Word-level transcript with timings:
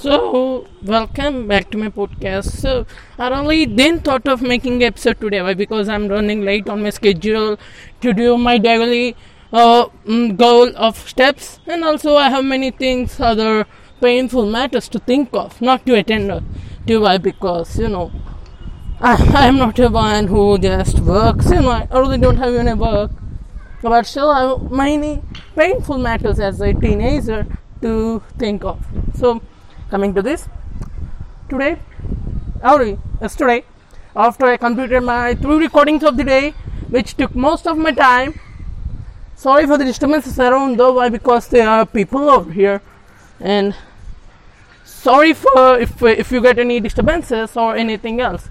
So, 0.00 0.64
welcome 0.84 1.48
back 1.48 1.72
to 1.72 1.76
my 1.76 1.88
podcast. 1.88 2.52
So, 2.60 2.86
I 3.18 3.64
then 3.64 3.98
thought 3.98 4.28
of 4.28 4.42
making 4.42 4.84
episode 4.84 5.20
today 5.20 5.42
why? 5.42 5.54
because 5.54 5.88
I'm 5.88 6.06
running 6.06 6.42
late 6.42 6.68
on 6.68 6.84
my 6.84 6.90
schedule 6.90 7.58
to 8.02 8.12
do 8.12 8.38
my 8.38 8.58
daily 8.58 9.16
uh, 9.52 9.86
mm, 10.06 10.36
goal 10.36 10.70
of 10.76 10.96
steps, 11.08 11.58
and 11.66 11.82
also 11.82 12.14
I 12.14 12.30
have 12.30 12.44
many 12.44 12.70
things, 12.70 13.18
other 13.18 13.66
painful 14.00 14.46
matters 14.46 14.88
to 14.90 15.00
think 15.00 15.30
of, 15.32 15.60
not 15.60 15.84
to 15.86 15.96
attend 15.96 16.44
to 16.86 16.98
why 17.00 17.18
because 17.18 17.76
you 17.76 17.88
know 17.88 18.12
I 19.00 19.48
am 19.48 19.56
not 19.56 19.80
a 19.80 19.88
one 19.88 20.28
who 20.28 20.58
just 20.58 21.00
works. 21.00 21.50
You 21.50 21.62
know, 21.62 21.70
I 21.70 21.88
really 21.98 22.18
don't 22.18 22.36
have 22.36 22.54
any 22.54 22.74
work, 22.74 23.10
but 23.82 24.06
still 24.06 24.30
I 24.30 24.42
have 24.42 24.70
many 24.70 25.22
painful 25.56 25.98
matters 25.98 26.38
as 26.38 26.60
a 26.60 26.72
teenager 26.72 27.48
to 27.82 28.22
think 28.38 28.62
of. 28.62 28.78
So 29.16 29.42
coming 29.90 30.14
to 30.14 30.22
this. 30.22 30.48
Today 31.48 31.78
or 32.62 32.98
yesterday 33.22 33.64
after 34.14 34.46
I 34.46 34.56
completed 34.56 35.02
my 35.02 35.34
three 35.34 35.56
recordings 35.56 36.02
of 36.02 36.16
the 36.16 36.24
day 36.24 36.50
which 36.88 37.16
took 37.16 37.34
most 37.34 37.66
of 37.66 37.78
my 37.78 37.92
time. 37.92 38.38
Sorry 39.36 39.66
for 39.66 39.78
the 39.78 39.84
disturbances 39.84 40.38
around 40.38 40.78
though 40.78 40.92
why? 40.92 41.08
Because 41.08 41.48
there 41.48 41.68
are 41.68 41.86
people 41.86 42.28
over 42.28 42.52
here. 42.52 42.82
And 43.40 43.74
sorry 44.84 45.32
for 45.32 45.78
if 45.78 46.02
if 46.02 46.32
you 46.32 46.40
get 46.42 46.58
any 46.58 46.80
disturbances 46.80 47.56
or 47.56 47.76
anything 47.76 48.20
else. 48.20 48.48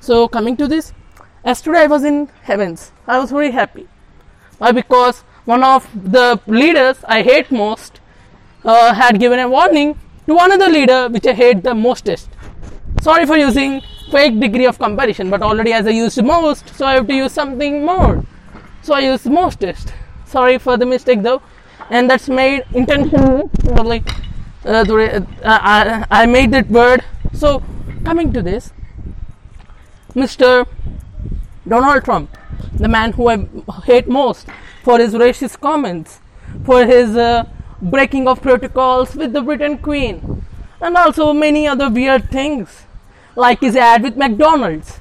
So 0.00 0.28
coming 0.28 0.56
to 0.56 0.66
this. 0.66 0.92
Yesterday 1.44 1.80
I 1.80 1.86
was 1.86 2.04
in 2.04 2.28
heavens. 2.42 2.92
I 3.06 3.18
was 3.18 3.30
very 3.30 3.50
happy. 3.50 3.88
Why? 4.58 4.72
Because 4.72 5.20
one 5.44 5.62
of 5.62 5.88
the 5.94 6.40
leaders 6.46 7.04
I 7.06 7.22
hate 7.22 7.50
most 7.50 8.00
uh, 8.64 8.94
had 8.94 9.20
given 9.20 9.38
a 9.38 9.48
warning 9.48 9.98
to 10.26 10.36
another 10.38 10.68
leader 10.68 11.08
which 11.08 11.26
I 11.26 11.32
hate 11.32 11.62
the 11.62 11.74
mostest. 11.74 12.28
Sorry 13.00 13.26
for 13.26 13.36
using 13.36 13.82
fake 14.10 14.38
degree 14.40 14.66
of 14.66 14.78
comparison, 14.78 15.30
but 15.30 15.42
already 15.42 15.72
as 15.72 15.86
I 15.86 15.90
used 15.90 16.22
most, 16.22 16.74
so 16.74 16.86
I 16.86 16.94
have 16.94 17.06
to 17.06 17.14
use 17.14 17.32
something 17.32 17.84
more. 17.84 18.24
So 18.82 18.94
I 18.94 19.00
use 19.00 19.24
mostest. 19.26 19.92
Sorry 20.24 20.58
for 20.58 20.76
the 20.76 20.86
mistake 20.86 21.22
though, 21.22 21.42
and 21.90 22.10
that's 22.10 22.28
made 22.28 22.64
intentionally. 22.74 23.48
Probably, 23.64 24.04
uh, 24.64 24.84
uh, 24.84 25.22
I, 25.42 26.06
I 26.10 26.26
made 26.26 26.50
that 26.52 26.68
word. 26.68 27.04
So 27.32 27.62
coming 28.04 28.32
to 28.32 28.42
this, 28.42 28.72
Mr. 30.14 30.66
Donald 31.66 32.04
Trump, 32.04 32.36
the 32.74 32.88
man 32.88 33.12
who 33.12 33.28
I 33.28 33.46
hate 33.84 34.08
most 34.08 34.46
for 34.82 34.98
his 34.98 35.14
racist 35.14 35.60
comments, 35.60 36.20
for 36.64 36.84
his 36.84 37.16
uh, 37.16 37.44
breaking 37.82 38.28
of 38.28 38.42
protocols 38.42 39.14
with 39.14 39.32
the 39.32 39.42
Britain 39.42 39.78
Queen, 39.78 40.44
and 40.80 40.96
also 40.96 41.32
many 41.32 41.66
other 41.66 41.90
weird 41.90 42.30
things, 42.30 42.84
like 43.36 43.60
his 43.60 43.76
ad 43.76 44.02
with 44.02 44.16
McDonald's, 44.16 45.00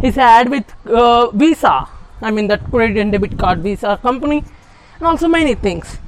his 0.00 0.18
ad 0.18 0.48
with 0.48 0.64
uh, 0.86 1.30
Visa, 1.30 1.88
I 2.20 2.30
mean 2.30 2.48
that 2.48 2.70
credit 2.70 2.96
and 2.96 3.12
debit 3.12 3.38
card 3.38 3.60
Visa 3.60 3.98
company, 4.02 4.44
and 4.98 5.06
also 5.06 5.28
many 5.28 5.54
things. 5.54 5.98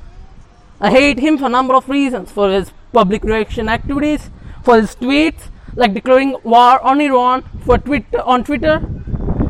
I 0.80 0.90
hate 0.90 1.18
him 1.18 1.38
for 1.38 1.46
a 1.46 1.48
number 1.48 1.74
of 1.74 1.88
reasons 1.88 2.30
for 2.30 2.50
his 2.50 2.72
public 2.92 3.24
reaction 3.24 3.68
activities, 3.68 4.30
for 4.62 4.76
his 4.80 4.94
tweets, 4.94 5.48
like 5.74 5.94
declaring 5.94 6.36
war 6.42 6.80
on 6.82 7.00
Iran 7.00 7.42
for 7.64 7.78
Twitter 7.78 8.20
on 8.22 8.44
Twitter, 8.44 8.80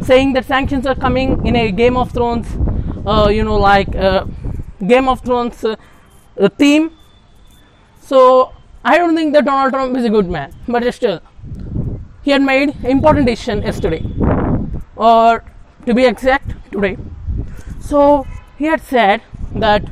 saying 0.02 0.32
that 0.34 0.44
sanctions 0.44 0.86
are 0.86 0.94
coming 0.94 1.46
in 1.46 1.56
a 1.56 1.70
Game 1.72 1.96
of 1.96 2.12
Thrones, 2.12 2.46
uh, 3.06 3.28
you 3.28 3.42
know, 3.42 3.56
like 3.56 3.94
uh, 3.94 4.24
Game 4.86 5.08
of 5.08 5.20
Thrones 5.20 5.64
uh, 5.64 5.76
the 6.36 6.48
theme. 6.48 6.90
So 8.00 8.52
I 8.84 8.98
don't 8.98 9.16
think 9.16 9.32
that 9.32 9.44
Donald 9.44 9.72
Trump 9.72 9.96
is 9.96 10.04
a 10.04 10.10
good 10.10 10.28
man, 10.28 10.54
but 10.68 10.94
still, 10.94 11.20
he 12.22 12.30
had 12.30 12.42
made 12.42 12.74
important 12.84 13.26
decision 13.26 13.62
yesterday, 13.62 14.04
or 14.94 15.44
to 15.86 15.94
be 15.94 16.04
exact, 16.04 16.54
today. 16.70 16.96
So 17.80 18.26
he 18.58 18.66
had 18.66 18.80
said 18.80 19.22
that 19.56 19.84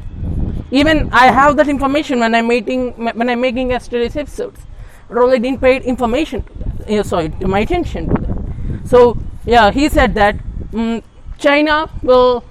even 0.70 1.12
I 1.12 1.26
have 1.32 1.56
that 1.56 1.68
information 1.68 2.20
when 2.20 2.34
I'm 2.34 2.46
making 2.46 2.92
when 2.92 3.28
I'm 3.28 3.40
making 3.40 3.70
yesterday's 3.70 4.16
episodes, 4.16 4.60
but 5.08 5.18
only 5.18 5.38
didn't 5.38 5.60
pay 5.60 5.80
information 5.80 6.42
to 6.42 6.52
that. 6.86 7.06
Sorry, 7.06 7.28
to 7.28 7.48
my 7.48 7.60
attention 7.60 8.08
to 8.14 8.20
that. 8.20 8.88
So 8.88 9.16
yeah, 9.44 9.70
he 9.70 9.88
said 9.88 10.14
that 10.14 10.36
um, 10.72 11.02
China 11.38 11.90
will, 12.02 12.44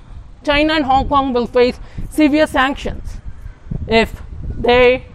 China 0.43 0.73
and 0.73 0.85
Hong 0.85 1.07
Kong 1.07 1.33
will 1.33 1.47
face 1.47 1.79
severe 2.09 2.47
sanctions 2.47 3.12
if 3.87 4.21
they 4.57 5.05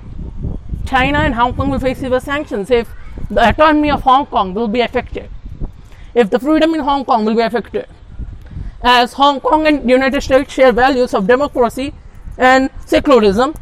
China 0.86 1.18
and 1.18 1.34
Hong 1.34 1.54
Kong 1.54 1.70
will 1.70 1.78
face 1.78 1.98
severe 1.98 2.20
sanctions 2.20 2.70
if 2.70 2.88
the 3.30 3.46
autonomy 3.46 3.90
of 3.90 4.02
Hong 4.02 4.24
Kong 4.26 4.54
will 4.54 4.68
be 4.68 4.80
affected, 4.80 5.28
if 6.14 6.30
the 6.30 6.38
freedom 6.38 6.74
in 6.74 6.80
Hong 6.80 7.04
Kong 7.04 7.24
will 7.26 7.34
be 7.34 7.42
affected, 7.42 7.86
as 8.82 9.12
Hong 9.12 9.40
Kong 9.40 9.66
and 9.66 9.88
United 9.88 10.22
States 10.22 10.52
share 10.52 10.72
values 10.72 11.12
of 11.12 11.26
democracy 11.26 11.92
and 12.38 12.70
secularism, 12.86 13.54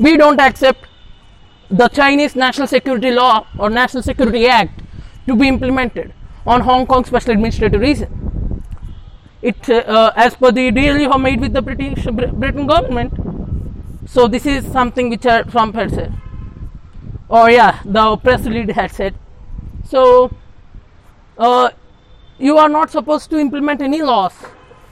we 0.00 0.16
don't 0.16 0.40
accept 0.40 0.86
the 1.70 1.88
Chinese 1.88 2.34
National 2.34 2.66
Security 2.66 3.10
Law 3.10 3.46
or 3.58 3.70
National 3.70 4.02
Security 4.02 4.46
Act 4.46 4.80
to 5.26 5.36
be 5.36 5.46
implemented 5.46 6.12
on 6.46 6.62
Hong 6.62 6.86
Kong 6.86 7.04
special 7.04 7.32
administrative 7.32 7.80
region. 7.80 8.64
It, 9.42 9.68
uh, 9.70 10.12
as 10.16 10.34
per 10.34 10.50
the 10.50 10.70
deal 10.72 10.96
you 10.96 11.10
have 11.10 11.20
made 11.20 11.40
with 11.40 11.52
the 11.52 11.62
British 11.62 12.04
Britain 12.04 12.66
government, 12.66 13.12
so 14.08 14.26
this 14.26 14.46
is 14.46 14.64
something 14.72 15.10
which 15.10 15.22
Trump 15.22 15.74
had 15.74 15.90
said. 15.90 16.12
Oh 17.28 17.46
yeah, 17.46 17.80
the 17.84 18.16
press 18.16 18.44
lead 18.46 18.70
had 18.70 18.90
said. 18.90 19.14
So 19.84 20.34
uh, 21.36 21.70
you 22.38 22.56
are 22.56 22.70
not 22.70 22.90
supposed 22.90 23.28
to 23.30 23.38
implement 23.38 23.82
any 23.82 24.00
laws, 24.00 24.32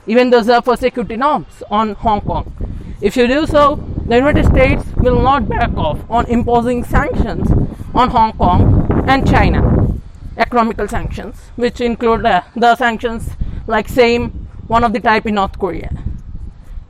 even 0.06 0.28
those 0.28 0.50
are 0.50 0.60
for 0.60 0.76
security 0.76 1.16
norms 1.16 1.62
on 1.70 1.94
Hong 1.94 2.20
Kong. 2.20 2.52
If 3.00 3.16
you 3.16 3.26
do 3.26 3.46
so, 3.46 3.76
the 4.06 4.16
United 4.16 4.44
States 4.46 4.84
will 4.96 5.22
not 5.22 5.48
back 5.48 5.72
off 5.76 5.98
on 6.10 6.26
imposing 6.26 6.84
sanctions 6.84 7.50
on 7.94 8.10
Hong 8.10 8.32
Kong 8.34 9.04
and 9.08 9.26
China, 9.26 9.98
economical 10.36 10.86
sanctions, 10.88 11.36
which 11.56 11.80
include 11.80 12.26
uh, 12.26 12.42
the 12.54 12.76
sanctions 12.76 13.30
like 13.66 13.88
same 13.88 14.48
one 14.66 14.84
of 14.84 14.92
the 14.92 15.00
type 15.00 15.24
in 15.26 15.36
North 15.36 15.58
Korea, 15.58 15.90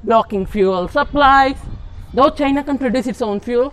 blocking 0.03 0.45
fuel 0.45 0.89
supplies, 0.89 1.57
though 2.17 2.31
China 2.31 2.65
can 2.65 2.79
produce 2.79 3.07
its 3.07 3.23
own 3.23 3.41
fuel 3.41 3.73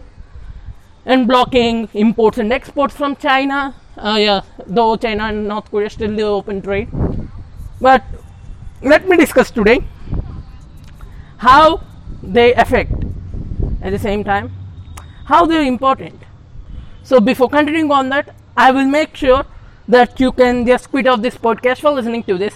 and 1.06 1.28
blocking 1.28 1.88
imports 1.94 2.38
and 2.38 2.52
exports 2.54 2.96
from 2.96 3.16
China. 3.16 3.74
Uh, 3.98 4.18
yeah, 4.20 4.42
though 4.68 4.96
China 4.98 5.24
and 5.26 5.48
North 5.48 5.72
Korea 5.72 5.90
still 5.90 6.16
do 6.16 6.28
open 6.28 6.62
trade. 6.62 6.90
But 7.80 8.04
let 8.82 9.08
me 9.08 9.18
discuss 9.18 9.50
today 9.50 9.80
how 11.38 11.82
they 12.22 12.54
affect 12.54 12.92
at 13.82 13.92
the 13.92 14.00
same 14.00 14.24
time, 14.24 14.52
how 15.26 15.46
they're 15.46 15.64
important. 15.64 16.22
So 17.04 17.20
before 17.20 17.50
continuing 17.50 17.92
on 17.92 18.10
that, 18.10 18.36
I 18.56 18.72
will 18.72 18.86
make 18.86 19.16
sure 19.16 19.46
that 19.88 20.20
you 20.20 20.32
can 20.32 20.66
just 20.66 20.90
quit 20.90 21.08
off 21.08 21.22
this 21.22 21.38
podcast 21.38 21.80
for 21.80 21.92
listening 21.92 22.24
to 22.24 22.38
this. 22.38 22.56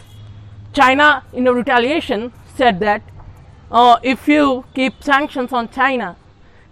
China, 0.74 1.24
in 1.34 1.48
a 1.48 1.54
retaliation, 1.54 2.32
said 2.56 2.80
that 2.82 3.02
uh, 3.72 4.00
if 4.02 4.28
you 4.28 4.66
keep 4.74 5.04
sanctions 5.04 5.52
on 5.52 5.70
China, 5.70 6.16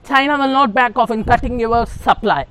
China 0.04 0.38
will 0.38 0.54
not 0.54 0.74
back 0.74 0.98
off 0.98 1.12
in 1.12 1.24
cutting 1.24 1.60
your 1.60 1.86
supply. 1.86 2.46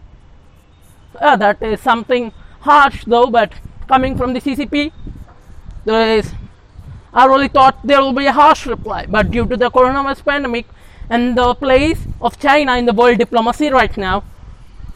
Uh, 1.21 1.37
that 1.37 1.62
is 1.62 1.81
something 1.81 2.32
harsh 2.60 3.04
though, 3.04 3.31
but 3.31 3.53
coming 3.88 4.16
from 4.16 4.34
the 4.34 4.41
CCP, 4.41 4.93
there 5.84 6.19
is. 6.19 6.33
I 7.12 7.27
really 7.27 7.49
thought 7.49 7.78
there 7.87 8.00
will 8.00 8.12
be 8.12 8.27
a 8.27 8.33
harsh 8.33 8.66
reply, 8.66 9.06
but 9.06 9.31
due 9.31 9.47
to 9.47 9.56
the 9.56 9.71
coronavirus 9.71 10.25
pandemic 10.25 10.66
and 11.09 11.37
the 11.37 11.54
place 11.54 12.06
of 12.21 12.41
China 12.41 12.77
in 12.77 12.87
the 12.87 12.93
world 12.93 13.19
diplomacy 13.19 13.71
right 13.71 13.97
now, 13.97 14.25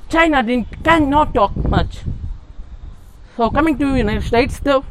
China 0.09 0.43
did 0.43 0.67
cannot 0.83 1.33
talk 1.33 1.55
much. 1.57 2.01
So 3.37 3.51
coming 3.51 3.79
to 3.79 3.95
United 3.95 4.25
States, 4.25 4.59
though, 4.59 4.85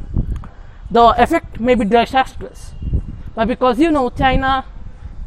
the 0.90 1.14
effect 1.22 1.60
may 1.60 1.74
be 1.74 1.84
disastrous 1.84 2.72
but 3.38 3.46
because 3.46 3.78
you 3.78 3.92
know 3.92 4.10
China, 4.10 4.64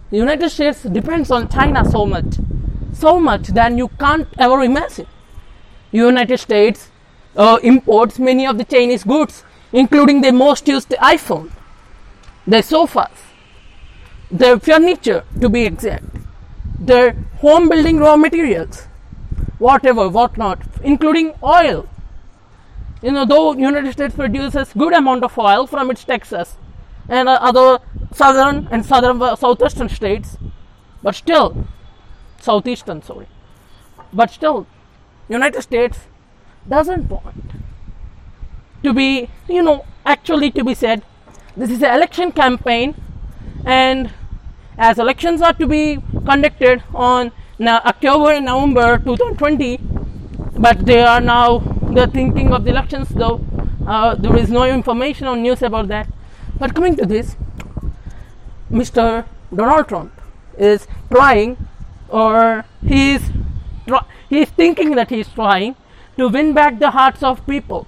the 0.10 0.18
United 0.18 0.50
States 0.50 0.84
depends 0.84 1.32
on 1.32 1.48
China 1.48 1.90
so 1.90 2.06
much, 2.06 2.40
so 2.92 3.18
much 3.22 3.48
that 3.60 3.72
you 3.72 3.88
can't 4.00 4.28
ever 4.38 4.64
imagine. 4.64 5.08
United 5.94 6.38
States 6.38 6.90
uh, 7.38 7.58
imports 7.64 8.20
many 8.20 8.46
of 8.46 8.58
the 8.58 8.66
Chinese 8.66 9.06
goods, 9.06 9.46
including 9.72 10.20
the 10.20 10.34
most 10.34 10.68
used 10.68 10.90
iPhone, 10.90 11.50
their 12.46 12.62
sofas, 12.62 13.18
their 14.30 14.60
furniture, 14.60 15.24
to 15.40 15.48
be 15.48 15.64
exact, 15.64 16.04
their 16.80 17.14
home 17.40 17.70
building 17.70 17.98
raw 17.98 18.18
materials, 18.18 18.88
whatever, 19.58 20.10
whatnot, 20.10 20.60
including 20.84 21.32
oil. 21.42 21.88
You 23.02 23.14
know, 23.14 23.24
though 23.24 23.54
United 23.54 23.94
States 23.94 24.14
produces 24.14 24.74
good 24.74 24.92
amount 24.92 25.24
of 25.24 25.38
oil 25.38 25.66
from 25.66 25.90
its 25.92 26.04
Texas 26.04 26.58
and 27.08 27.30
uh, 27.30 27.40
other 27.42 27.80
southern 28.14 28.68
and 28.72 28.86
southern 28.86 29.20
southwestern 29.38 29.90
states, 29.90 30.38
but 31.02 31.16
still 31.16 31.68
southeastern, 32.40 33.02
sorry, 33.02 33.28
but 34.14 34.30
still 34.32 34.68
United 35.30 35.62
States 35.62 36.00
doesn't 36.68 37.10
want 37.10 37.52
to 38.84 38.94
be, 38.94 39.30
you 39.48 39.62
know, 39.64 39.86
actually 40.06 40.52
to 40.52 40.64
be 40.64 40.74
said, 40.74 41.04
this 41.56 41.70
is 41.70 41.82
an 41.84 41.94
election 41.94 42.32
campaign, 42.32 42.96
and 43.66 44.12
as 44.78 44.98
elections 44.98 45.42
are 45.42 45.54
to 45.54 45.68
be 45.68 46.00
conducted 46.26 46.84
on 46.94 47.32
October 47.62 48.32
and 48.32 48.46
November 48.46 48.98
2020, 48.98 49.78
but 50.58 50.86
they 50.86 51.02
are 51.02 51.22
now 51.22 51.60
they're 51.94 52.08
thinking 52.08 52.54
of 52.54 52.64
the 52.64 52.70
elections 52.70 53.10
though. 53.10 53.42
Uh, 53.86 54.16
there 54.16 54.36
is 54.38 54.50
no 54.50 54.64
information 54.64 55.28
or 55.28 55.36
news 55.36 55.62
about 55.62 55.88
that. 55.90 56.08
But 56.58 56.74
coming 56.74 56.96
to 56.96 57.06
this, 57.06 57.36
Mr. 58.72 59.26
Donald 59.54 59.88
Trump 59.88 60.14
is 60.58 60.88
trying, 61.12 61.58
or 62.10 62.66
he 62.86 63.14
is 63.14 63.22
he 64.30 64.42
is 64.42 64.50
thinking 64.50 64.96
that 64.96 65.10
he 65.10 65.20
is 65.20 65.28
trying 65.28 65.76
to 66.18 66.30
win 66.30 66.54
back 66.54 66.80
the 66.80 66.92
hearts 66.92 67.22
of 67.22 67.46
people 67.46 67.86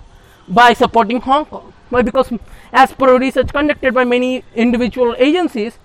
by 0.48 0.74
supporting 0.74 1.22
Hong 1.22 1.46
Kong. 1.46 1.72
Why? 1.90 2.02
Because 2.02 2.32
as 2.74 2.92
per 2.92 3.18
research 3.18 3.54
conducted 3.54 3.94
by 3.94 4.04
many 4.04 4.44
individual 4.56 5.16
agencies, 5.18 5.78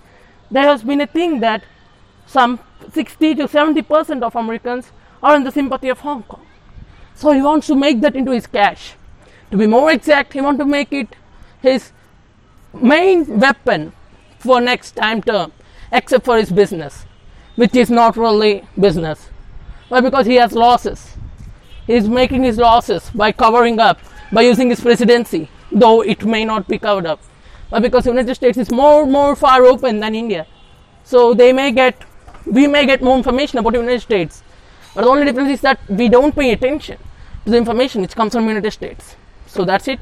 there 0.51 0.63
has 0.63 0.83
been 0.83 0.99
a 0.99 1.07
thing 1.07 1.39
that 1.39 1.63
some 2.25 2.59
60 2.91 3.35
to 3.35 3.47
70 3.47 3.81
percent 3.83 4.23
of 4.23 4.35
Americans 4.35 4.91
are 5.23 5.35
in 5.35 5.45
the 5.45 5.51
sympathy 5.51 5.87
of 5.89 5.99
Hong 5.99 6.23
Kong. 6.23 6.45
So 7.15 7.31
he 7.31 7.41
wants 7.41 7.67
to 7.67 7.75
make 7.75 8.01
that 8.01 8.15
into 8.15 8.31
his 8.31 8.47
cash. 8.47 8.95
To 9.51 9.57
be 9.57 9.67
more 9.67 9.91
exact, 9.91 10.33
he 10.33 10.41
wants 10.41 10.59
to 10.59 10.65
make 10.65 10.91
it 10.91 11.15
his 11.61 11.91
main 12.73 13.39
weapon 13.39 13.93
for 14.39 14.59
next 14.61 14.91
time 14.95 15.21
term, 15.21 15.51
except 15.91 16.25
for 16.25 16.37
his 16.37 16.51
business, 16.51 17.05
which 17.55 17.75
is 17.75 17.89
not 17.89 18.17
really 18.17 18.63
business. 18.79 19.29
Why? 19.89 20.01
Because 20.01 20.25
he 20.25 20.35
has 20.35 20.53
losses. 20.53 21.15
He 21.85 21.93
is 21.93 22.07
making 22.07 22.43
his 22.43 22.57
losses 22.57 23.09
by 23.13 23.31
covering 23.31 23.79
up, 23.79 23.99
by 24.31 24.41
using 24.41 24.69
his 24.69 24.79
presidency, 24.79 25.49
though 25.71 26.01
it 26.01 26.23
may 26.25 26.45
not 26.45 26.67
be 26.67 26.77
covered 26.77 27.05
up. 27.05 27.19
But 27.69 27.81
because 27.81 28.05
United 28.05 28.35
States 28.35 28.57
is 28.57 28.71
more 28.71 29.05
more 29.05 29.35
far 29.35 29.63
open 29.65 29.99
than 29.99 30.15
India, 30.15 30.47
so 31.03 31.33
they 31.33 31.51
may 31.53 31.71
get 31.71 32.03
we 32.45 32.67
may 32.67 32.85
get 32.85 33.01
more 33.01 33.17
information 33.17 33.59
about 33.59 33.73
United 33.73 34.01
States. 34.01 34.43
But 34.95 35.03
the 35.03 35.09
only 35.09 35.25
difference 35.25 35.49
is 35.49 35.61
that 35.61 35.79
we 35.89 36.09
don't 36.09 36.35
pay 36.35 36.51
attention 36.51 36.97
to 37.45 37.51
the 37.51 37.57
information 37.57 38.01
which 38.01 38.15
comes 38.15 38.33
from 38.33 38.47
United 38.47 38.71
States. 38.71 39.15
So 39.45 39.65
that's 39.65 39.87
it. 39.87 39.99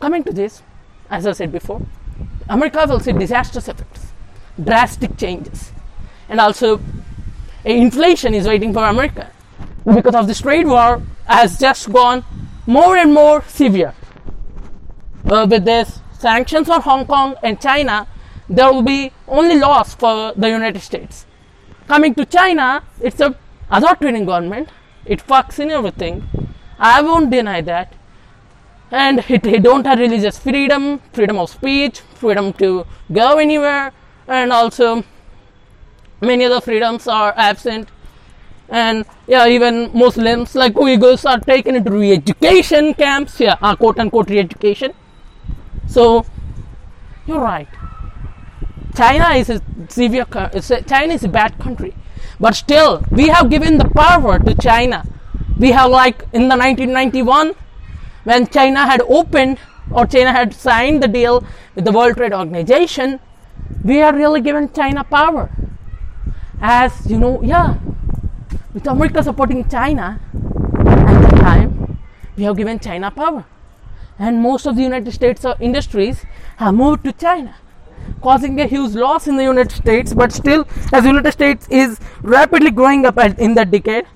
Coming 0.00 0.24
to 0.24 0.32
this, 0.32 0.62
as 1.10 1.26
I 1.26 1.32
said 1.32 1.52
before, 1.52 1.80
America 2.48 2.84
will 2.88 3.00
see 3.00 3.12
disastrous 3.12 3.68
effects, 3.68 4.12
drastic 4.62 5.16
changes, 5.16 5.72
and 6.28 6.40
also 6.40 6.80
inflation 7.64 8.34
is 8.34 8.46
waiting 8.46 8.72
for 8.72 8.84
America 8.84 9.30
because 9.84 10.14
of 10.14 10.26
this 10.26 10.40
trade 10.40 10.66
war 10.66 11.02
has 11.26 11.58
just 11.58 11.92
gone 11.92 12.24
more 12.66 12.96
and 12.96 13.12
more 13.12 13.42
severe. 13.48 13.94
Uh, 15.24 15.46
with 15.48 15.64
this 15.64 16.00
sanctions 16.18 16.68
on 16.68 16.80
Hong 16.82 17.06
Kong 17.06 17.36
and 17.42 17.60
China, 17.60 18.06
there 18.48 18.72
will 18.72 18.82
be 18.82 19.12
only 19.28 19.58
loss 19.58 19.94
for 19.94 20.32
the 20.36 20.48
United 20.48 20.80
States. 20.80 21.26
Coming 21.88 22.14
to 22.14 22.24
China, 22.24 22.82
it's 23.00 23.20
a 23.20 23.34
authoritarian 23.70 24.24
government. 24.26 24.68
It 25.04 25.26
fucks 25.26 25.58
in 25.58 25.70
everything. 25.70 26.28
I 26.78 27.02
won't 27.02 27.30
deny 27.30 27.60
that. 27.62 27.94
And 28.92 29.24
it 29.30 29.62
don't 29.62 29.86
have 29.86 29.98
religious 29.98 30.38
freedom, 30.38 31.00
freedom 31.14 31.38
of 31.38 31.48
speech, 31.48 32.00
freedom 32.00 32.52
to 32.54 32.86
go 33.10 33.38
anywhere, 33.38 33.90
and 34.28 34.52
also 34.52 35.02
many 36.20 36.44
other 36.44 36.60
freedoms 36.60 37.08
are 37.08 37.32
absent. 37.36 37.88
And 38.68 39.06
yeah, 39.26 39.46
even 39.46 39.90
Muslims 39.94 40.54
like 40.54 40.74
Uyghurs 40.74 41.24
are 41.28 41.40
taken 41.40 41.74
into 41.74 41.90
re-education 41.90 42.92
camps. 42.92 43.40
Yeah, 43.40 43.56
uh, 43.62 43.76
quote 43.76 43.98
unquote 43.98 44.28
re-education. 44.28 44.92
So 45.86 46.26
you're 47.26 47.40
right. 47.40 47.68
China 48.94 49.30
is 49.34 49.48
a 49.48 49.62
severe. 49.88 50.26
China 50.86 51.14
is 51.14 51.24
a 51.24 51.28
bad 51.28 51.58
country, 51.58 51.94
but 52.38 52.54
still 52.54 53.04
we 53.10 53.28
have 53.28 53.48
given 53.48 53.78
the 53.78 53.88
power 53.88 54.38
to 54.38 54.54
China. 54.54 55.06
We 55.58 55.70
have 55.70 55.90
like 55.90 56.24
in 56.34 56.48
the 56.48 56.56
1991 56.56 57.54
when 58.24 58.46
China 58.46 58.86
had 58.86 59.00
opened 59.02 59.58
or 59.90 60.06
China 60.06 60.32
had 60.32 60.54
signed 60.54 61.02
the 61.02 61.08
deal 61.08 61.44
with 61.74 61.84
the 61.84 61.92
World 61.92 62.16
Trade 62.16 62.32
Organization. 62.32 63.20
We 63.84 63.96
have 63.96 64.14
really 64.14 64.40
given 64.40 64.72
China 64.72 65.04
power. 65.04 65.50
As 66.60 67.10
you 67.10 67.18
know, 67.18 67.42
yeah, 67.42 67.78
with 68.72 68.86
America 68.86 69.22
supporting 69.22 69.68
China 69.68 70.20
at 70.34 71.30
the 71.30 71.36
time, 71.38 71.98
we 72.36 72.44
have 72.44 72.56
given 72.56 72.78
China 72.78 73.10
power. 73.10 73.44
And 74.18 74.40
most 74.40 74.66
of 74.66 74.76
the 74.76 74.82
United 74.82 75.12
States 75.12 75.44
uh, 75.44 75.56
industries 75.60 76.24
have 76.56 76.74
moved 76.74 77.04
to 77.04 77.12
China 77.12 77.56
causing 78.20 78.60
a 78.60 78.66
huge 78.66 78.94
loss 78.94 79.26
in 79.26 79.36
the 79.36 79.42
United 79.42 79.72
States. 79.72 80.14
But 80.14 80.32
still, 80.32 80.66
as 80.92 81.04
United 81.04 81.32
States 81.32 81.66
is 81.70 81.98
rapidly 82.22 82.70
growing 82.70 83.04
up 83.06 83.18
in 83.18 83.54
that 83.54 83.70
decade, 83.70 84.06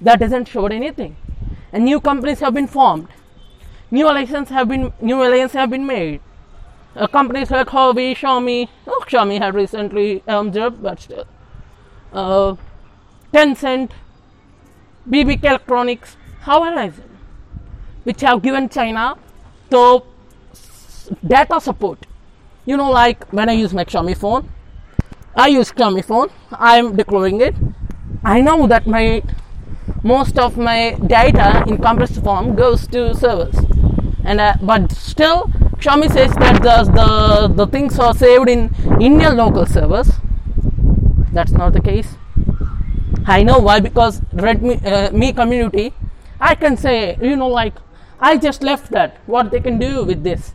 that 0.00 0.20
doesn't 0.20 0.48
show 0.48 0.66
anything. 0.66 1.16
And 1.72 1.84
new 1.84 2.00
companies 2.00 2.40
have 2.40 2.54
been 2.54 2.66
formed. 2.66 3.08
New 3.90 4.06
alliances 4.08 4.48
have 4.48 4.68
been 4.68 4.92
new 5.00 5.22
alliances 5.22 5.56
have 5.56 5.70
been 5.70 5.86
made. 5.86 6.20
Uh, 6.96 7.06
companies 7.06 7.50
like 7.50 7.66
Huawei, 7.68 8.16
Xiaomi, 8.16 8.68
oh, 8.86 9.04
Xiaomi 9.06 9.38
had 9.38 9.54
recently 9.54 10.22
observed, 10.26 10.82
but 10.82 11.00
still. 11.00 11.26
Uh, 12.12 12.56
Tencent, 13.32 13.90
BBK 15.08 15.44
Electronics, 15.44 16.16
Horizon, 16.40 17.18
which 18.04 18.22
have 18.22 18.42
given 18.42 18.68
China 18.68 19.16
the 19.68 20.02
data 21.26 21.60
support. 21.60 22.06
You 22.64 22.76
know 22.76 22.90
like 22.90 23.30
when 23.32 23.48
I 23.48 23.52
use 23.52 23.72
my 23.72 23.84
Xiaomi 23.84 24.16
phone 24.16 24.48
I 25.38 25.48
use 25.48 25.70
Xiaomi 25.70 26.02
phone. 26.02 26.30
I'm 26.50 26.96
declaring 26.96 27.42
it. 27.42 27.54
I 28.24 28.40
know 28.40 28.66
that 28.68 28.86
my 28.86 29.22
most 30.02 30.38
of 30.38 30.56
my 30.56 30.96
data 31.06 31.62
in 31.66 31.76
compressed 31.76 32.22
form 32.24 32.54
goes 32.54 32.86
to 32.86 33.14
servers 33.14 33.54
and 34.26 34.40
uh, 34.40 34.54
but 34.60 34.92
still 34.92 35.44
Xiaomi 35.78 36.12
says 36.12 36.32
that 36.34 36.62
the, 36.62 36.76
the 36.98 37.08
the 37.54 37.66
things 37.66 37.98
are 37.98 38.12
saved 38.14 38.48
in 38.48 38.74
Indian 39.00 39.36
local 39.36 39.66
servers. 39.66 40.10
That's 41.32 41.52
not 41.52 41.72
the 41.72 41.80
case. 41.80 42.14
I 43.26 43.42
know 43.42 43.58
why 43.58 43.80
because 43.80 44.20
Redmi 44.46 44.74
uh, 44.84 45.32
community 45.32 45.94
I 46.40 46.54
can 46.54 46.76
say 46.76 47.16
you 47.22 47.36
know 47.36 47.48
like 47.48 47.74
I 48.20 48.36
just 48.36 48.62
left 48.62 48.90
that. 48.90 49.18
What 49.26 49.50
they 49.50 49.60
can 49.60 49.78
do 49.78 50.04
with 50.04 50.24
this? 50.24 50.50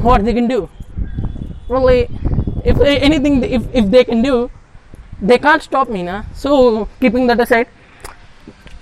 What 0.00 0.24
they 0.24 0.34
can 0.34 0.46
do? 0.46 0.68
Really 1.68 2.08
if 2.64 2.80
anything 2.80 3.42
if, 3.44 3.62
if 3.74 3.90
they 3.90 4.04
can 4.04 4.22
do 4.22 4.50
they 5.20 5.38
can't 5.38 5.62
stop 5.62 5.88
me 5.88 6.02
now 6.02 6.24
so 6.34 6.88
keeping 7.00 7.26
that 7.26 7.38
aside 7.38 7.68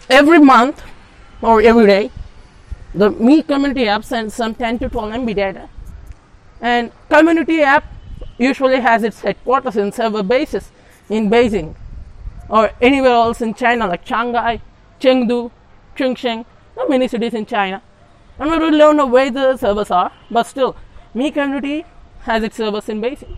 every 0.08 0.38
month 0.38 0.82
or 1.42 1.60
every 1.60 1.86
day 1.86 2.10
the 2.94 3.10
Mi 3.10 3.42
Community 3.42 3.88
app 3.88 4.04
sends 4.04 4.34
some 4.34 4.54
10 4.54 4.78
to 4.80 4.88
12 4.88 5.12
mb 5.12 5.34
data 5.34 5.68
and 6.60 6.92
community 7.08 7.62
app 7.62 7.84
usually 8.38 8.80
has 8.80 9.02
its 9.02 9.20
headquarters 9.20 9.76
in 9.76 9.90
server 9.92 10.22
bases 10.22 10.70
in 11.08 11.30
beijing 11.30 11.74
or 12.48 12.70
anywhere 12.80 13.12
else 13.12 13.40
in 13.40 13.54
china 13.54 13.86
like 13.86 14.06
shanghai 14.06 14.60
chengdu 15.00 15.50
chongqing 15.96 16.44
not 16.76 16.88
many 16.88 17.08
cities 17.08 17.34
in 17.34 17.46
china 17.46 17.82
and 18.38 18.50
we 18.50 18.56
really 18.58 18.78
don't 18.78 18.96
know 18.96 19.06
where 19.06 19.30
the 19.30 19.56
servers 19.56 19.90
are 19.90 20.12
but 20.30 20.44
still 20.44 20.76
Mi 21.14 21.30
Community 21.30 21.84
has 22.22 22.42
its 22.42 22.56
servers 22.56 22.88
in 22.88 23.00
Beijing. 23.00 23.36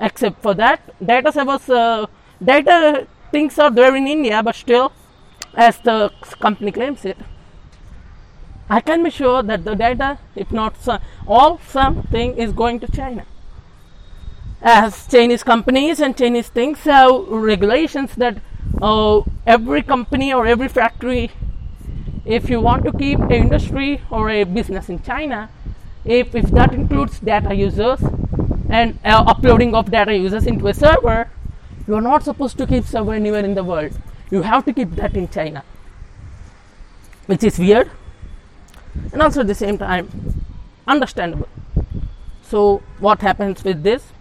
Except 0.00 0.40
for 0.42 0.54
that, 0.54 0.80
data 1.04 1.30
servers, 1.30 1.68
uh, 1.68 2.06
data 2.42 3.06
things 3.30 3.58
are 3.58 3.70
there 3.70 3.94
in 3.94 4.06
India, 4.06 4.42
but 4.42 4.54
still, 4.54 4.92
as 5.54 5.78
the 5.78 6.10
company 6.40 6.72
claims 6.72 7.04
it, 7.04 7.18
I 8.72 8.80
can 8.80 9.02
be 9.02 9.10
sure 9.10 9.42
that 9.42 9.66
the 9.66 9.74
data, 9.74 10.18
if 10.34 10.50
not 10.50 10.78
some, 10.82 11.00
all 11.26 11.58
something, 11.58 12.38
is 12.38 12.52
going 12.52 12.80
to 12.80 12.90
China. 12.90 13.26
As 14.62 15.06
Chinese 15.08 15.42
companies 15.42 16.00
and 16.00 16.16
Chinese 16.16 16.48
things 16.48 16.78
have 16.84 17.28
regulations 17.28 18.14
that 18.14 18.38
uh, 18.80 19.20
every 19.46 19.82
company 19.82 20.32
or 20.32 20.46
every 20.46 20.68
factory, 20.68 21.30
if 22.24 22.48
you 22.48 22.60
want 22.60 22.86
to 22.86 22.92
keep 22.92 23.20
a 23.20 23.34
industry 23.34 24.00
or 24.08 24.30
a 24.30 24.44
business 24.44 24.88
in 24.88 25.02
China, 25.02 25.50
if, 26.06 26.34
if 26.34 26.50
that 26.52 26.72
includes 26.72 27.20
data 27.20 27.54
users 27.54 28.00
and 28.70 28.98
uh, 29.04 29.22
uploading 29.26 29.74
of 29.74 29.90
data 29.90 30.16
users 30.16 30.46
into 30.46 30.66
a 30.68 30.72
server 30.72 31.28
you 31.86 31.94
are 31.94 32.00
not 32.00 32.22
supposed 32.22 32.56
to 32.56 32.66
keep 32.66 32.84
server 32.84 33.12
anywhere 33.12 33.44
in 33.44 33.54
the 33.54 33.64
world. 33.64 33.92
You 34.30 34.42
have 34.42 34.64
to 34.64 34.72
keep 34.72 34.92
that 34.92 35.14
in 35.14 35.28
china. 35.28 35.62
Which 37.26 37.44
is 37.44 37.58
weird 37.58 37.90
and 39.12 39.22
also 39.22 39.40
at 39.40 39.46
the 39.46 39.54
same 39.54 39.78
time 39.78 40.08
understandable 40.86 41.48
so 42.42 42.82
what 42.98 43.20
happens 43.20 43.64
with 43.64 43.82
this 43.82 44.12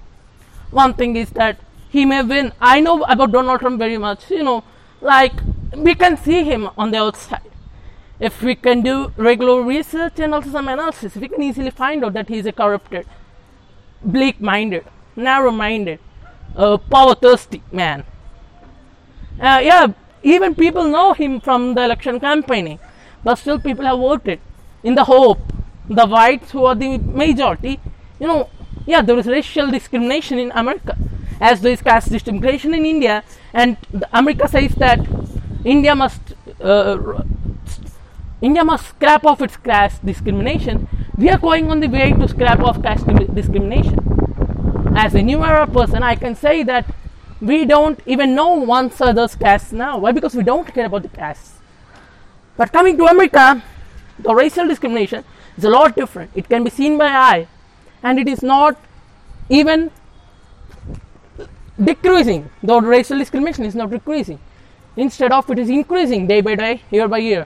one 0.69 0.93
thing 0.93 1.15
is 1.15 1.31
that 1.31 1.59
he 1.89 2.05
may 2.05 2.21
win 2.23 2.51
i 2.61 2.79
know 2.79 3.01
about 3.03 3.31
donald 3.31 3.59
trump 3.59 3.77
very 3.79 3.97
much 3.97 4.29
you 4.31 4.43
know 4.43 4.63
like 5.01 5.33
we 5.75 5.95
can 5.95 6.17
see 6.17 6.43
him 6.43 6.69
on 6.77 6.91
the 6.91 6.97
outside. 6.97 7.41
If 8.19 8.41
we 8.41 8.55
can 8.55 8.81
do 8.81 9.13
regular 9.17 9.61
research 9.63 10.19
and 10.19 10.33
also 10.33 10.51
some 10.51 10.67
analysis, 10.67 11.15
we 11.15 11.27
can 11.27 11.41
easily 11.41 11.71
find 11.71 12.05
out 12.05 12.13
that 12.13 12.29
he 12.29 12.37
is 12.37 12.45
a 12.45 12.51
corrupted, 12.51 13.07
bleak 14.03 14.39
minded, 14.39 14.85
narrow 15.15 15.51
minded, 15.51 15.99
uh, 16.55 16.77
power 16.77 17.15
thirsty 17.15 17.63
man. 17.71 18.03
Uh, 19.39 19.59
yeah, 19.63 19.87
even 20.21 20.53
people 20.53 20.87
know 20.87 21.13
him 21.13 21.41
from 21.41 21.73
the 21.73 21.83
election 21.83 22.19
campaigning, 22.19 22.79
but 23.23 23.35
still 23.35 23.57
people 23.57 23.85
have 23.85 23.97
voted 23.97 24.39
in 24.83 24.95
the 24.95 25.03
hope 25.03 25.39
the 25.89 26.05
whites 26.05 26.51
who 26.51 26.65
are 26.65 26.75
the 26.75 26.97
majority, 26.97 27.79
you 28.19 28.27
know, 28.27 28.49
yeah, 28.85 29.01
there 29.01 29.17
is 29.17 29.27
racial 29.27 29.69
discrimination 29.69 30.39
in 30.39 30.51
America, 30.51 30.97
as 31.39 31.61
there 31.61 31.71
is 31.71 31.81
caste 31.81 32.09
discrimination 32.09 32.73
in 32.73 32.85
India, 32.85 33.23
and 33.53 33.77
America 34.13 34.47
says 34.47 34.73
that 34.75 34.99
India 35.65 35.95
must 35.95 36.21
uh, 36.61 37.23
India 38.41 38.63
must 38.63 38.87
scrap 38.87 39.25
off 39.25 39.41
its 39.41 39.57
caste 39.57 40.03
discrimination. 40.03 40.87
We 41.17 41.29
are 41.29 41.37
going 41.37 41.69
on 41.69 41.79
the 41.79 41.87
way 41.87 42.11
to 42.11 42.27
scrap 42.27 42.59
off 42.61 42.81
caste 42.81 43.05
discrimination. 43.35 43.99
As 44.95 45.13
a 45.13 45.21
new 45.21 45.43
era 45.43 45.67
person, 45.67 46.01
I 46.03 46.15
can 46.15 46.35
say 46.35 46.63
that 46.63 46.85
we 47.39 47.65
don't 47.65 47.99
even 48.05 48.33
know 48.33 48.53
one 48.53 48.91
other's 48.99 49.35
caste 49.35 49.73
now. 49.73 49.99
Why? 49.99 50.11
Because 50.11 50.35
we 50.35 50.43
don't 50.43 50.67
care 50.73 50.85
about 50.85 51.03
the 51.03 51.09
caste. 51.09 51.53
But 52.57 52.71
coming 52.71 52.97
to 52.97 53.05
America, 53.05 53.63
the 54.23 54.33
racial 54.33 54.67
discrimination 54.67 55.23
is 55.57 55.63
a 55.63 55.69
lot 55.69 55.95
different. 55.95 56.31
It 56.35 56.49
can 56.49 56.63
be 56.63 56.69
seen 56.69 56.97
by 56.97 57.07
eye, 57.07 57.47
and 58.03 58.19
it 58.19 58.27
is 58.27 58.43
not 58.43 58.77
even 59.49 59.91
decreasing. 61.83 62.49
The 62.63 62.79
racial 62.81 63.17
discrimination 63.17 63.65
is 63.65 63.75
not 63.75 63.89
decreasing. 63.89 64.39
Instead 64.95 65.31
of 65.31 65.49
it 65.49 65.59
is 65.59 65.69
increasing 65.69 66.27
day 66.27 66.41
by 66.41 66.55
day, 66.55 66.81
year 66.91 67.07
by 67.07 67.19
year. 67.19 67.45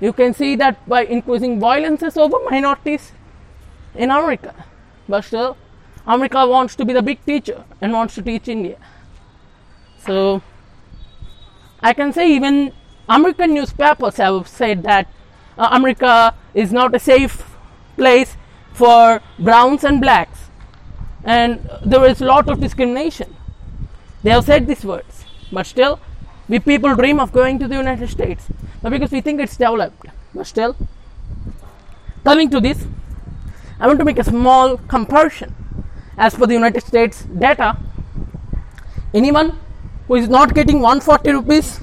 You 0.00 0.12
can 0.12 0.34
see 0.34 0.56
that 0.56 0.86
by 0.88 1.04
increasing 1.04 1.60
violences 1.60 2.16
over 2.16 2.38
minorities 2.50 3.12
in 3.94 4.10
America. 4.10 4.54
But 5.08 5.24
still, 5.24 5.56
America 6.06 6.46
wants 6.46 6.74
to 6.76 6.84
be 6.84 6.92
the 6.92 7.02
big 7.02 7.24
teacher 7.24 7.64
and 7.80 7.92
wants 7.92 8.14
to 8.16 8.22
teach 8.22 8.48
India. 8.48 8.76
So, 10.04 10.42
I 11.80 11.92
can 11.92 12.12
say 12.12 12.30
even 12.32 12.72
American 13.08 13.54
newspapers 13.54 14.16
have 14.16 14.48
said 14.48 14.82
that 14.82 15.08
uh, 15.58 15.68
America 15.72 16.34
is 16.54 16.72
not 16.72 16.94
a 16.94 16.98
safe 16.98 17.56
place 17.96 18.36
for 18.72 19.20
browns 19.38 19.84
and 19.84 20.00
blacks, 20.00 20.38
and 21.24 21.68
there 21.84 22.04
is 22.06 22.20
a 22.20 22.24
lot 22.24 22.48
of 22.48 22.60
discrimination. 22.60 23.36
They 24.22 24.30
have 24.30 24.44
said 24.44 24.66
these 24.66 24.84
words, 24.84 25.24
but 25.50 25.66
still, 25.66 26.00
we 26.48 26.58
people 26.58 26.94
dream 26.94 27.20
of 27.20 27.32
going 27.32 27.58
to 27.58 27.68
the 27.68 27.76
United 27.76 28.08
States, 28.08 28.46
but 28.82 28.90
because 28.90 29.10
we 29.10 29.20
think 29.20 29.40
it's 29.40 29.56
developed. 29.56 30.06
But 30.34 30.46
still, 30.46 30.76
coming 32.24 32.50
to 32.50 32.60
this, 32.60 32.84
I 33.78 33.86
want 33.86 33.98
to 33.98 34.04
make 34.04 34.18
a 34.18 34.24
small 34.24 34.78
comparison. 34.78 35.54
As 36.16 36.34
per 36.34 36.46
the 36.46 36.54
United 36.54 36.82
States 36.86 37.24
data, 37.24 37.76
anyone 39.14 39.58
who 40.06 40.16
is 40.16 40.28
not 40.28 40.54
getting 40.54 40.80
140 40.80 41.32
rupees 41.32 41.80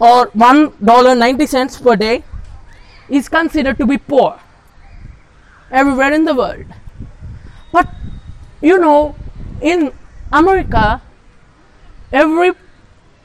or 0.00 0.28
$1.90 0.28 1.82
per 1.82 1.96
day 1.96 2.24
is 3.08 3.28
considered 3.28 3.78
to 3.78 3.86
be 3.86 3.98
poor 3.98 4.38
everywhere 5.70 6.12
in 6.12 6.24
the 6.24 6.34
world. 6.34 6.66
But 7.72 7.88
you 8.60 8.78
know, 8.78 9.14
in 9.60 9.92
America, 10.32 11.02
every 12.12 12.52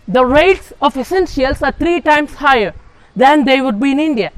the 0.07 0.25
rates 0.25 0.73
of 0.81 0.97
essentials 0.97 1.61
are 1.61 1.71
three 1.71 2.01
times 2.01 2.33
higher 2.35 2.73
than 3.15 3.45
they 3.45 3.61
would 3.61 3.79
be 3.79 3.91
in 3.91 3.99
India. 3.99 4.31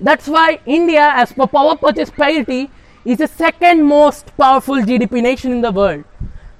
That's 0.00 0.26
why 0.26 0.60
India, 0.64 1.12
as 1.14 1.32
per 1.32 1.46
power 1.46 1.76
purchase 1.76 2.08
parity, 2.08 2.70
is 3.04 3.18
the 3.18 3.26
second 3.26 3.82
most 3.84 4.34
powerful 4.36 4.76
GDP 4.76 5.22
nation 5.22 5.52
in 5.52 5.60
the 5.60 5.70
world. 5.70 6.04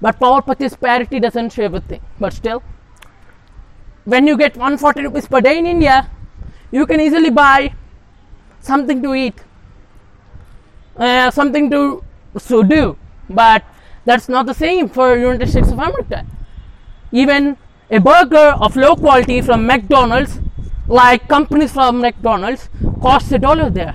But 0.01 0.21
power 0.21 0.43
purchase 0.43 0.75
parity 0.75 1.21
doesn't 1.21 1.53
show 1.53 1.65
everything. 1.65 2.01
But 2.19 2.35
still, 2.35 2.63
when 4.05 4.27
you 4.27 4.37
get 4.37 4.57
140 4.57 5.03
rupees 5.03 5.27
per 5.27 5.41
day 5.41 5.59
in 5.59 5.67
India, 5.67 6.11
you 6.71 6.87
can 6.87 7.01
easily 7.01 7.31
buy 7.31 7.73
something 8.61 9.03
to 9.03 9.15
eat, 9.15 9.35
uh, 10.97 11.31
something 11.31 11.71
to 11.71 12.05
so 12.39 12.63
do. 12.63 12.97
But 13.29 13.65
that's 14.05 14.29
not 14.29 14.47
the 14.47 14.55
same 14.55 14.89
for 14.89 15.17
United 15.17 15.49
States 15.49 15.69
of 15.69 15.79
America. 15.79 16.27
Even 17.13 17.57
a 17.91 17.99
burger 17.99 18.55
of 18.61 18.77
low 18.77 18.97
quality 18.97 19.41
from 19.41 19.67
McDonald's, 19.67 20.39
like 20.87 21.29
companies 21.29 21.73
from 21.73 22.01
McDonald's, 22.01 22.69
costs 23.01 23.33
a 23.33 23.39
dollar 23.39 23.71
there. 23.71 23.95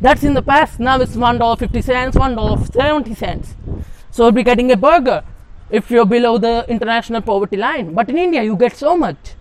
That's 0.00 0.22
in 0.24 0.34
the 0.34 0.42
past. 0.42 0.78
Now 0.78 1.00
it's 1.00 1.16
one 1.16 1.38
dollar 1.38 1.56
fifty 1.56 1.82
cents, 1.82 2.16
one 2.16 2.34
dollar 2.34 2.64
seventy 2.66 3.14
cents. 3.14 3.54
So 4.10 4.24
you'll 4.24 4.32
be 4.32 4.42
getting 4.42 4.70
a 4.72 4.76
burger 4.76 5.24
if 5.70 5.90
you're 5.90 6.06
below 6.06 6.38
the 6.38 6.64
international 6.68 7.22
poverty 7.22 7.56
line. 7.56 7.94
But 7.94 8.08
in 8.08 8.18
India, 8.18 8.42
you 8.42 8.56
get 8.56 8.76
so 8.76 8.96
much. 8.96 9.34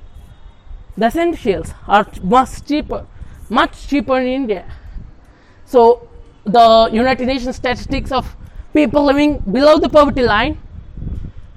The 0.97 1.07
essentials 1.07 1.73
are 1.87 2.07
much 2.23 2.65
cheaper 2.65 3.05
much 3.49 3.87
cheaper 3.87 4.19
in 4.19 4.27
India. 4.27 4.65
So 5.65 6.07
the 6.45 6.89
United 6.91 7.27
Nations 7.27 7.55
statistics 7.55 8.11
of 8.11 8.35
people 8.73 9.03
living 9.03 9.39
below 9.39 9.77
the 9.77 9.89
poverty 9.89 10.21
line 10.21 10.57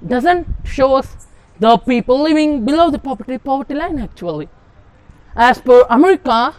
doesn't 0.05 0.47
show 0.63 0.95
us 0.95 1.27
the 1.59 1.77
people 1.77 2.21
living 2.21 2.65
below 2.65 2.89
the 2.89 2.99
poverty 2.99 3.37
poverty 3.37 3.73
line 3.73 3.99
actually. 3.99 4.49
As 5.35 5.59
per 5.61 5.85
America, 5.89 6.55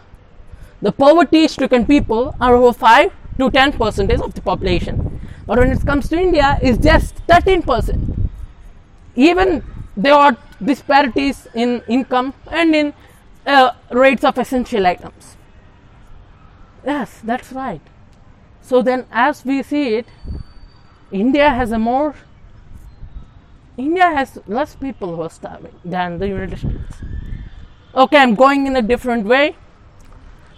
the 0.83 0.93
poverty 0.93 1.49
stricken 1.49 1.87
people 1.87 2.35
are 2.41 2.55
over 2.55 2.73
5 2.73 3.13
to 3.39 3.51
10 3.51 3.73
percent 3.73 4.13
of 4.13 4.35
the 4.35 4.43
population. 4.43 5.21
But 5.47 5.59
when 5.59 5.71
it 5.73 5.85
comes 5.85 6.09
to 6.11 6.19
India, 6.19 6.59
it's 6.63 6.79
just 6.79 7.17
13 7.29 7.63
percent. 7.63 8.29
Even 9.17 9.65
there 9.97 10.15
are 10.15 10.37
disparities 10.63 11.49
in 11.55 11.83
income 11.89 12.33
and 12.51 12.75
in 12.75 12.95
uh, 13.55 13.75
rates 13.91 14.25
of 14.25 14.39
essential 14.39 14.87
items. 14.87 15.37
Yes, 16.85 17.21
that's 17.23 17.53
right. 17.53 17.81
So 18.63 18.83
then, 18.83 19.07
as 19.11 19.45
we 19.45 19.63
see 19.63 19.95
it, 19.95 20.07
India 21.11 21.51
has 21.51 21.73
a 21.73 21.79
more 21.79 22.15
India 23.77 24.11
has 24.11 24.39
less 24.47 24.75
people 24.75 25.17
who 25.17 25.23
are 25.23 25.31
starving 25.31 25.75
than 25.85 26.19
the 26.19 26.29
United 26.29 26.59
States. 26.59 26.97
Okay, 27.95 28.19
I'm 28.19 28.35
going 28.35 28.67
in 28.67 28.77
a 28.77 28.83
different 28.83 29.27
way. 29.27 29.57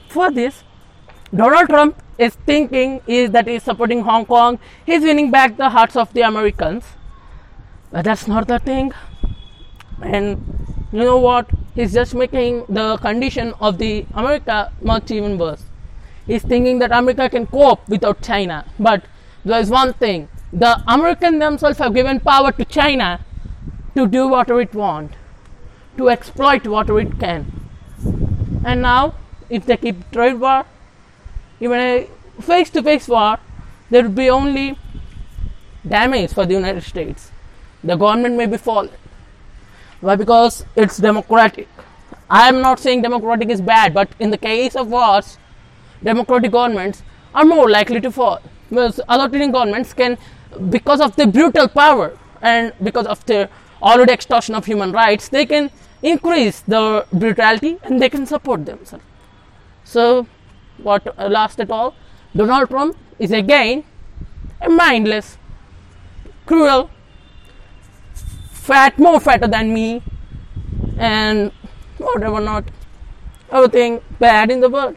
For 0.09 0.31
this, 0.31 0.65
Donald 1.35 1.69
Trump 1.69 2.03
is 2.19 2.35
thinking 2.47 3.01
is 3.07 3.31
that 3.31 3.47
he's 3.47 3.63
supporting 3.63 4.03
Hong 4.03 4.27
Kong. 4.27 4.59
He's 4.85 5.03
winning 5.03 5.31
back 5.31 5.57
the 5.57 5.71
hearts 5.71 5.97
of 5.97 6.13
the 6.13 6.23
Americans. 6.23 6.85
But 7.91 8.05
that's 8.05 8.27
not 8.27 8.49
the 8.49 8.59
thing. 8.59 8.93
And 10.03 10.67
you 10.93 11.01
know 11.01 11.19
what? 11.19 11.49
He's 11.75 11.93
just 11.95 12.15
making 12.15 12.67
the 12.69 12.99
condition 12.99 13.55
of 13.61 13.79
the 13.79 14.05
America 14.15 14.73
much 14.83 15.11
even 15.11 15.39
worse. 15.39 15.65
He's 16.27 16.43
thinking 16.43 16.79
that 16.81 16.93
America 16.93 17.31
can 17.31 17.47
cope 17.47 17.89
without 17.89 18.23
China. 18.23 18.65
But 18.79 19.05
there 19.45 19.61
is 19.61 19.71
one 19.71 19.95
thing: 19.95 20.29
the 20.53 20.83
Americans 20.87 21.39
themselves 21.39 21.79
have 21.79 21.95
given 21.95 22.21
power 22.21 22.53
to 22.53 22.65
China 22.65 23.25
to 23.97 24.07
do 24.07 24.29
whatever 24.29 24.61
it 24.61 24.75
wants, 24.75 25.17
to 25.97 26.11
exploit 26.11 26.67
whatever 26.67 27.01
it 27.01 27.19
can. 27.19 27.47
And 28.65 28.83
now, 28.83 29.15
if 29.49 29.67
they 29.67 29.77
keep 29.77 30.11
trade 30.13 30.39
war, 30.41 30.65
even 31.61 31.79
a 31.79 32.09
face-to-face 32.41 33.09
war, 33.09 33.39
there 33.91 34.03
will 34.03 34.11
be 34.11 34.31
only 34.31 34.79
damage 35.87 36.33
for 36.33 36.47
the 36.47 36.55
United 36.55 36.83
States. 36.83 37.31
The 37.83 37.97
government 37.97 38.37
may 38.37 38.47
be 38.47 38.57
fallen 38.57 38.91
why? 40.03 40.17
Because 40.17 40.65
it's 40.75 40.99
democratic. 40.99 41.69
I 42.29 42.49
am 42.49 42.61
not 42.61 42.81
saying 42.81 43.03
democratic 43.03 43.51
is 43.51 43.61
bad, 43.61 43.95
but 43.95 44.09
in 44.19 44.31
the 44.31 44.39
case 44.39 44.75
of 44.75 44.89
wars, 44.89 45.39
democratic 46.03 46.51
governments 46.51 47.03
are 47.35 47.45
more 47.45 47.71
likely 47.71 48.01
to 48.01 48.11
fall. 48.11 48.41
Whereas 48.69 48.99
authoritarian 49.09 49.53
governments 49.53 49.93
can, 49.93 50.19
because 50.71 51.01
of 51.01 51.15
the 51.15 51.27
brutal 51.27 51.69
power 51.69 52.19
and 52.41 52.73
because 52.83 53.07
of 53.07 53.25
the 53.27 53.49
already 53.81 54.13
extortion 54.13 54.57
of 54.57 54.67
human 54.67 54.91
rights, 54.91 55.29
they 55.29 55.47
can 55.47 55.71
increase 56.03 56.61
the 56.61 57.07
brutality 57.13 57.79
and 57.85 58.03
they 58.03 58.11
can 58.11 58.27
support 58.27 58.67
themselves. 58.67 59.05
So, 59.85 60.27
what 60.79 61.07
uh, 61.17 61.29
last 61.29 61.61
at 61.61 61.71
all, 61.71 61.95
Donald 62.35 62.71
Trump 62.71 62.97
is 63.21 63.31
again 63.31 63.85
a 64.61 64.69
mindless, 64.69 65.39
cruel, 66.45 66.91
fat, 68.63 68.99
more 68.99 69.19
fatter 69.19 69.49
than 69.49 69.75
me, 69.75 70.03
and 70.97 71.51
whatever 71.99 72.41
not, 72.41 72.65
everything 73.51 74.01
bad 74.21 74.51
in 74.51 74.61
the 74.61 74.69
world. 74.69 74.97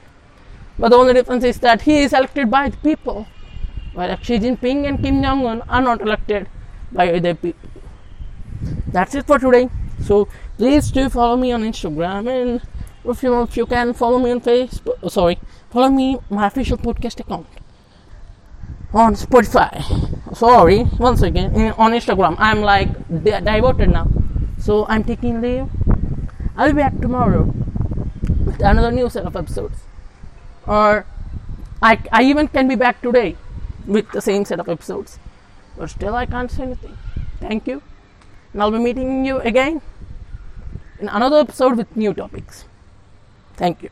But 0.78 0.90
the 0.90 0.98
only 0.98 1.14
difference 1.14 1.44
is 1.44 1.60
that 1.60 1.82
he 1.82 2.00
is 2.00 2.14
elected 2.14 2.52
by 2.52 2.70
the 2.70 2.78
people, 2.78 3.28
while 3.94 4.16
Xi 4.22 4.38
Jinping 4.40 4.88
and 4.88 5.02
Kim 5.02 5.24
Jong 5.24 5.46
Un 5.46 5.62
are 5.64 5.82
not 5.82 6.02
elected 6.02 6.48
by 6.92 7.20
the 7.20 7.34
people. 7.34 7.70
That's 8.88 9.16
it 9.16 9.26
for 9.26 9.40
today. 9.40 9.70
So 10.04 10.28
please 10.58 10.92
do 10.92 11.10
follow 11.10 11.36
me 11.36 11.52
on 11.52 11.64
Instagram 11.64 12.30
and 12.30 12.62
if 13.04 13.24
you 13.24 13.42
if 13.42 13.58
you 13.58 13.66
can 13.66 13.94
follow 13.94 14.20
me 14.20 14.32
on 14.32 14.42
Facebook. 14.42 15.00
Oh, 15.02 15.10
sorry, 15.10 15.40
follow 15.70 15.90
me 15.90 16.20
my 16.30 16.48
official 16.48 16.78
podcast 16.78 17.20
account 17.20 17.48
on 18.94 19.16
Spotify. 19.16 20.15
Sorry, 20.36 20.84
once 21.00 21.22
again 21.22 21.56
in, 21.56 21.72
on 21.80 21.92
Instagram. 21.94 22.36
I'm 22.38 22.60
like 22.62 22.90
di- 23.24 23.40
diverted 23.40 23.90
now, 23.90 24.08
so 24.60 24.86
I'm 24.90 25.04
taking 25.04 25.40
leave. 25.40 25.70
I'll 26.58 26.74
be 26.74 26.76
back 26.76 27.00
tomorrow 27.00 27.44
with 28.44 28.60
another 28.60 28.92
new 28.92 29.10
set 29.10 29.24
of 29.24 29.36
episodes, 29.38 29.80
or 30.68 31.06
I 31.82 32.00
I 32.12 32.24
even 32.24 32.50
can 32.50 32.68
be 32.68 32.76
back 32.76 33.02
today 33.02 33.38
with 33.88 34.12
the 34.12 34.20
same 34.20 34.44
set 34.44 34.60
of 34.60 34.68
episodes, 34.68 35.20
but 35.78 35.90
still 35.90 36.16
I 36.16 36.26
can't 36.26 36.52
say 36.52 36.64
anything. 36.64 36.98
Thank 37.40 37.66
you, 37.66 37.82
and 38.52 38.62
I'll 38.62 38.72
be 38.72 38.80
meeting 38.80 39.24
you 39.24 39.40
again 39.40 39.82
in 41.00 41.08
another 41.08 41.40
episode 41.48 41.78
with 41.78 41.96
new 41.96 42.14
topics. 42.14 42.66
Thank 43.56 43.78
you. 43.78 43.84